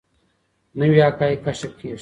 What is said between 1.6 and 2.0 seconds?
کیږي.